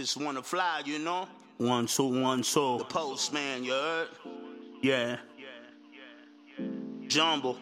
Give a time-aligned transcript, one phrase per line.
[0.00, 1.28] Just wanna fly, you know?
[1.58, 2.78] One, two, one, two.
[2.78, 4.08] The postman, you heard?
[4.80, 5.16] Yeah.
[7.06, 7.58] Jumbo.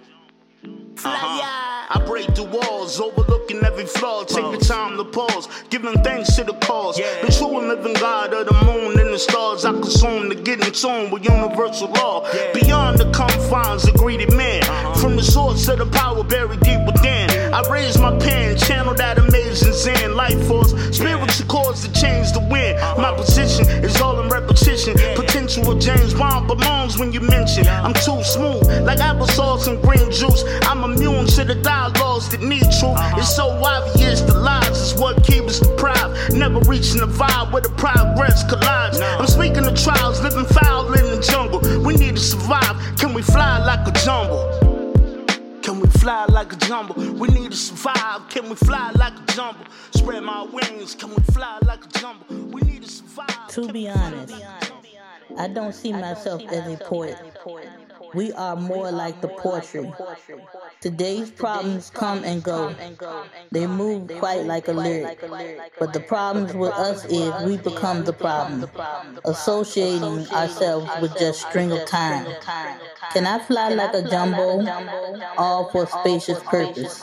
[0.94, 1.86] Fly, Uh-huh.
[1.90, 4.22] I break the walls, overlooking every flaw.
[4.22, 6.96] Take the time to pause, giving thanks to the cause.
[6.98, 7.06] Yeah.
[7.22, 9.64] The true and living God of the moon and the stars.
[9.64, 12.28] I consume to get in tune with universal law.
[12.32, 12.52] Yeah.
[12.52, 14.62] Beyond the confines of greedy man.
[14.96, 17.30] From the source of the power buried deep within.
[17.54, 20.72] I raise my pen, channel that amazing Zen life force.
[20.94, 22.17] Spiritual cause to change the wind.
[22.96, 24.94] My position is all in repetition.
[25.14, 27.66] Potential of James Bond belongs when you mention.
[27.66, 30.44] I'm too smooth, like applesauce and green juice.
[30.62, 32.96] I'm immune to the dialogues that need truth.
[32.98, 33.16] Uh-huh.
[33.18, 36.34] It's so obvious the lies is what keeps us deprived.
[36.34, 39.00] Never reaching the vibe where the progress collides.
[39.00, 41.60] I'm speaking of trials, living foul in the jungle.
[41.82, 42.76] We need to survive.
[42.98, 44.67] Can we fly like a jumble?
[46.08, 46.94] Fly like a jumbo?
[46.94, 48.30] We need to survive.
[48.30, 49.62] Can we fly like a jumbo?
[49.90, 50.94] Spread my wings.
[50.94, 52.24] Can we fly like a jumbo?
[52.46, 53.48] We need to survive.
[53.48, 54.88] To be honest, like a jumbo?
[55.36, 57.18] I don't see myself as a poet.
[58.14, 59.92] We are more like the poetry.
[60.80, 62.74] Today's problems come and go.
[63.50, 65.20] They move quite like a lyric.
[65.78, 68.70] But the problems with us is we become the problem,
[69.24, 72.26] associating ourselves with just string of time.
[73.12, 74.64] Can I fly like a jumbo?
[75.36, 77.02] All for spacious purpose.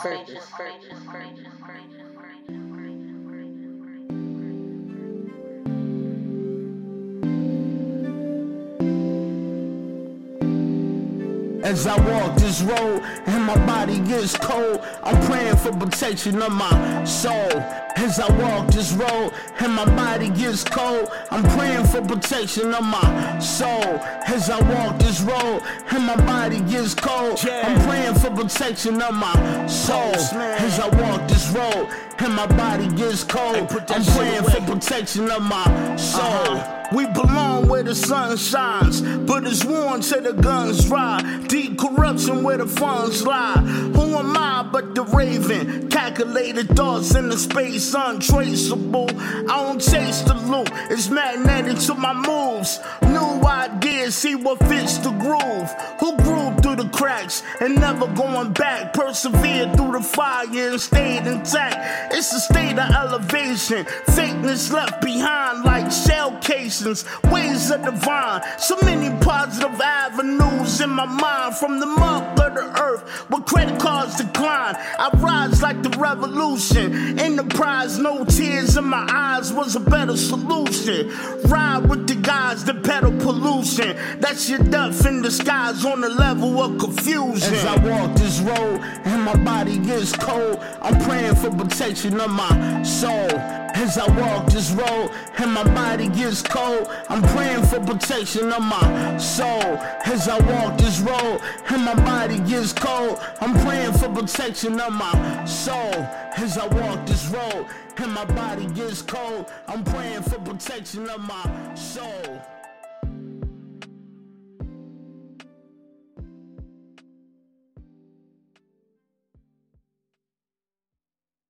[11.66, 16.52] As I walk this road and my body gets cold, I'm praying for protection of
[16.52, 17.50] my soul.
[17.98, 22.84] As I walk this road and my body gets cold, I'm praying for protection of
[22.84, 23.84] my soul.
[24.28, 29.16] As I walk this road and my body gets cold, I'm praying for protection of
[29.16, 30.14] my soul.
[30.14, 35.42] As I walk this road and my body gets cold, I'm praying for protection of
[35.42, 36.64] my soul.
[36.94, 41.48] We belong where the sun shines, but it's worn till the guns ride.
[41.48, 43.58] Deep corruption where the funds lie.
[43.58, 45.90] Who am I but the raven?
[45.90, 49.10] Calculated thoughts in the space untraceable.
[49.20, 52.80] I don't chase the loot, it's magnetic to my moves.
[53.02, 55.70] New ideas, see what fits the groove.
[56.00, 58.94] Who grew through the cracks and never going back?
[58.94, 63.86] Persevered through the fire and stayed It's a state of elevation.
[64.08, 67.06] Fakeness left behind like shell casings.
[67.26, 68.42] Ways of divine.
[68.58, 73.80] So many positive avenues in my mind from the muck of the earth where credit
[73.80, 74.76] cards decline.
[74.78, 77.20] I rise like the revolution.
[77.20, 81.10] Enterprise, no tears in my eyes was a better solution.
[81.48, 83.96] Ride with the guys that peddle pollution.
[84.20, 87.54] That's your death in disguise on the level of confusion.
[87.54, 92.30] As I walk this road and my body gets cold, I'm praying for protection of
[92.30, 93.30] my soul.
[93.78, 98.62] As I walk this road and my body gets cold, I'm praying for protection of
[98.62, 99.78] my soul.
[100.06, 104.94] As I walk this road and my body gets cold, I'm praying for protection of
[104.94, 105.94] my soul.
[106.38, 111.22] As I walk this road and my body gets cold, I'm praying for protection of
[111.22, 112.55] my soul.